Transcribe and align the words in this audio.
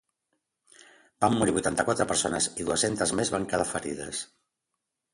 Van 1.25 1.35
morir 1.41 1.55
vuitanta-quatre 1.59 2.09
persones 2.13 2.49
i 2.65 2.69
dues-centes 2.71 3.17
més 3.21 3.35
van 3.39 3.49
quedar 3.55 3.71
ferides. 3.77 4.27